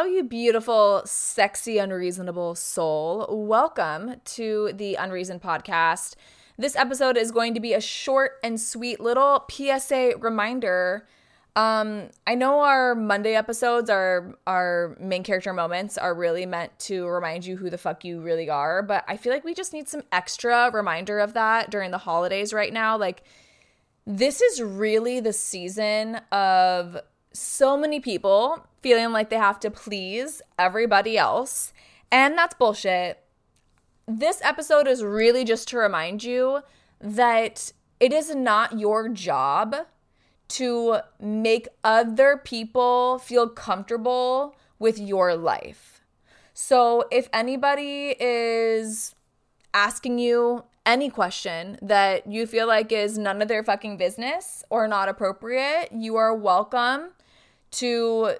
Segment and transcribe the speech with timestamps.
[0.00, 3.26] Hello, you beautiful, sexy, unreasonable soul.
[3.28, 6.14] Welcome to the Unreazon Podcast.
[6.56, 11.08] This episode is going to be a short and sweet little PSA reminder.
[11.56, 17.04] Um, I know our Monday episodes, our our main character moments, are really meant to
[17.08, 18.84] remind you who the fuck you really are.
[18.84, 22.52] But I feel like we just need some extra reminder of that during the holidays
[22.52, 22.96] right now.
[22.96, 23.24] Like,
[24.06, 26.98] this is really the season of
[27.32, 31.72] so many people feeling like they have to please everybody else.
[32.10, 33.22] And that's bullshit.
[34.06, 36.62] This episode is really just to remind you
[37.00, 39.76] that it is not your job
[40.48, 46.00] to make other people feel comfortable with your life.
[46.54, 49.14] So if anybody is
[49.74, 54.88] asking you any question that you feel like is none of their fucking business or
[54.88, 57.10] not appropriate, you are welcome
[57.72, 58.34] to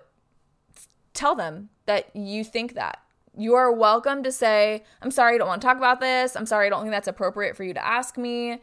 [1.15, 3.01] tell them that you think that.
[3.37, 6.37] You are welcome to say, I'm sorry, I don't want to talk about this.
[6.37, 8.61] I'm sorry, I don't think that's appropriate for you to ask me.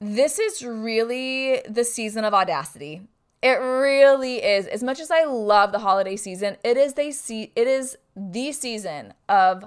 [0.00, 3.02] This is really the season of audacity.
[3.42, 4.66] It really is.
[4.66, 9.14] As much as I love the holiday season, it is the it is the season
[9.28, 9.64] of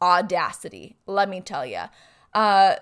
[0.00, 0.96] audacity.
[1.06, 1.82] Let me tell you.
[2.32, 2.76] Uh,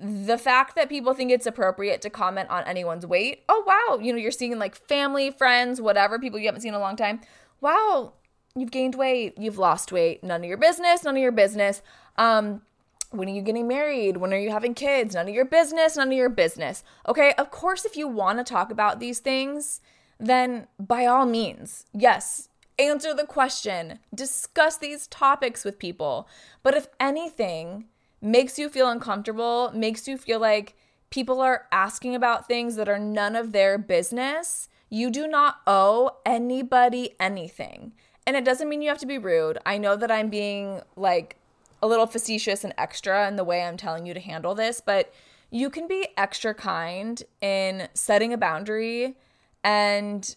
[0.00, 3.44] the fact that people think it's appropriate to comment on anyone's weight.
[3.48, 6.80] Oh wow, you know you're seeing like family, friends, whatever people you haven't seen in
[6.80, 7.20] a long time.
[7.60, 8.14] Wow,
[8.54, 10.22] you've gained weight, you've lost weight.
[10.22, 11.04] None of your business.
[11.04, 11.82] None of your business.
[12.16, 12.62] Um,
[13.10, 14.18] when are you getting married?
[14.18, 15.14] When are you having kids?
[15.14, 16.84] None of your business, none of your business.
[17.08, 19.80] Okay, of course, if you want to talk about these things,
[20.20, 26.28] then by all means, yes, answer the question, discuss these topics with people.
[26.62, 27.86] But if anything
[28.20, 30.74] makes you feel uncomfortable, makes you feel like
[31.10, 36.10] people are asking about things that are none of their business, you do not owe
[36.24, 37.92] anybody anything.
[38.26, 39.58] And it doesn't mean you have to be rude.
[39.64, 41.36] I know that I'm being like
[41.82, 45.12] a little facetious and extra in the way I'm telling you to handle this, but
[45.50, 49.16] you can be extra kind in setting a boundary
[49.64, 50.36] and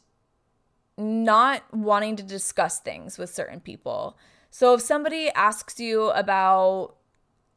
[0.97, 4.17] not wanting to discuss things with certain people.
[4.51, 6.95] So if somebody asks you about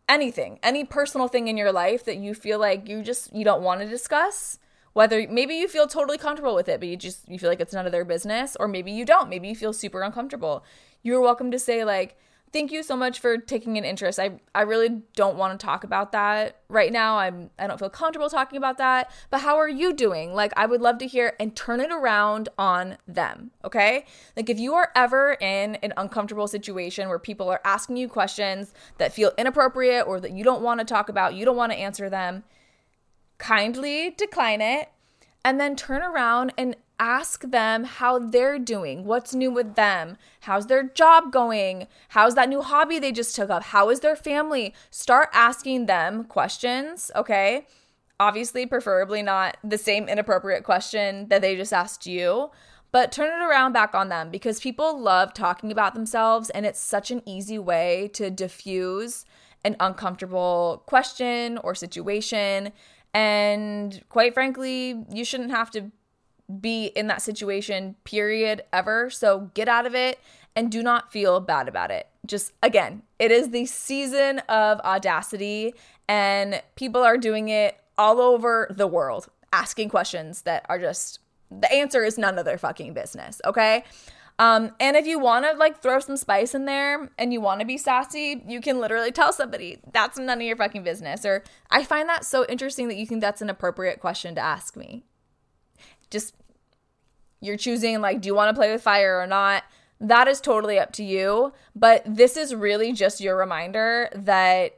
[0.09, 3.63] anything, any personal thing in your life that you feel like you just you don't
[3.63, 4.59] want to discuss,
[4.93, 7.75] whether maybe you feel totally comfortable with it but you just you feel like it's
[7.75, 9.29] none of their business or maybe you don't.
[9.29, 10.65] Maybe you feel super uncomfortable.
[11.03, 12.17] You're welcome to say like
[12.55, 14.19] thank you so much for taking an interest.
[14.19, 17.19] I i really don't want to talk about that right now.
[17.19, 20.33] I'm i don't feel comfortable talking about that but how are you doing?
[20.33, 24.07] Like i would love to hear and turn it around on them okay?
[24.37, 28.73] Like if you are ever in an uncomfortable situation where people are asking you questions
[28.99, 31.79] that feel inappropriate or that you don't want to talk about you don't want to
[31.79, 32.45] answer them
[33.39, 34.89] kindly decline it,
[35.45, 39.05] and then turn around and ask them how they're doing.
[39.05, 40.17] What's new with them?
[40.41, 41.87] How's their job going?
[42.11, 43.65] How's that new hobby they just took up?
[43.65, 44.75] How is their family?
[44.91, 47.67] Start asking them questions, okay?
[48.21, 52.51] Obviously, preferably not the same inappropriate question that they just asked you,
[52.93, 56.81] but turn it around back on them because people love talking about themselves and it's
[56.81, 59.25] such an easy way to diffuse
[59.65, 62.73] an uncomfortable question or situation
[63.15, 65.93] and quite frankly, you shouldn't have to
[66.61, 69.11] be in that situation, period, ever.
[69.11, 70.19] So get out of it
[70.57, 72.09] and do not feel bad about it.
[72.27, 75.75] Just again, it is the season of audacity,
[76.09, 81.73] and people are doing it all over the world, asking questions that are just the
[81.73, 83.85] answer is none of their fucking business, okay?
[84.39, 87.61] Um, and if you want to like throw some spice in there and you want
[87.61, 91.25] to be sassy, you can literally tell somebody that's none of your fucking business.
[91.25, 94.77] Or I find that so interesting that you think that's an appropriate question to ask
[94.77, 95.05] me.
[96.15, 96.35] Just
[97.41, 99.65] you're choosing like, do you want to play with fire or not?
[100.01, 101.53] That is totally up to you.
[101.75, 104.77] But this is really just your reminder that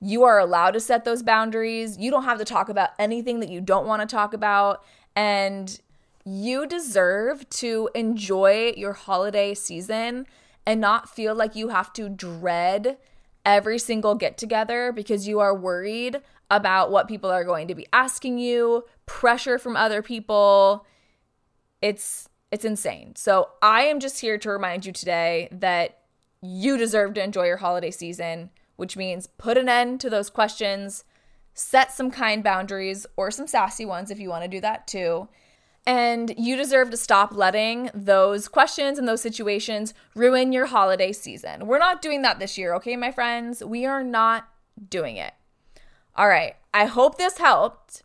[0.00, 1.96] you are allowed to set those boundaries.
[1.96, 4.84] You don't have to talk about anything that you don't want to talk about.
[5.16, 5.80] And
[6.26, 10.26] you deserve to enjoy your holiday season
[10.66, 12.98] and not feel like you have to dread
[13.44, 16.20] every single get together because you are worried
[16.50, 20.86] about what people are going to be asking you, pressure from other people.
[21.82, 23.16] It's it's insane.
[23.16, 25.98] So I am just here to remind you today that
[26.40, 31.04] you deserve to enjoy your holiday season, which means put an end to those questions,
[31.54, 35.28] set some kind boundaries or some sassy ones if you want to do that too
[35.86, 41.66] and you deserve to stop letting those questions and those situations ruin your holiday season.
[41.66, 43.62] We're not doing that this year, okay, my friends?
[43.62, 44.48] We are not
[44.88, 45.34] doing it.
[46.16, 46.56] All right.
[46.72, 48.02] I hope this helped.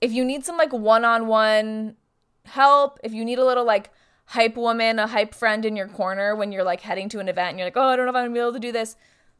[0.00, 1.96] If you need some like one on one
[2.44, 3.90] help, if you need a little like
[4.26, 7.50] hype woman, a hype friend in your corner when you're like heading to an event
[7.50, 8.96] and you're like, oh, I don't know if I'm gonna be able to do this.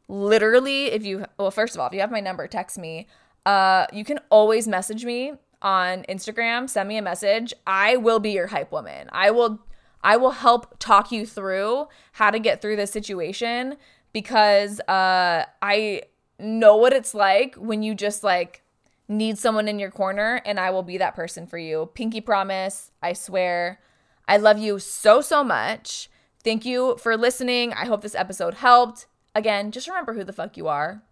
[0.09, 3.09] Literally, if you, well, first of all, if you have my number, text me.
[3.45, 5.35] Uh, you can always message me
[5.65, 7.53] on Instagram, send me a message.
[7.67, 9.09] I will be your hype woman.
[9.11, 9.61] I will
[10.05, 13.77] I will help talk you through how to get through this situation
[14.13, 16.03] because uh I
[16.39, 18.63] know what it's like when you just like
[19.09, 21.91] need someone in your corner and I will be that person for you.
[21.95, 23.81] Pinky promise, I swear.
[24.29, 26.11] I love you so so much.
[26.43, 27.73] Thank you for listening.
[27.73, 29.07] I hope this episode helped.
[29.35, 31.03] Again, just remember who the fuck you are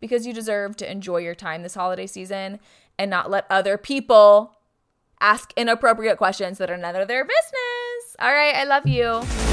[0.00, 2.58] because you deserve to enjoy your time this holiday season
[3.02, 4.54] and not let other people
[5.20, 8.16] ask inappropriate questions that are none of their business.
[8.20, 9.51] All right, I love you.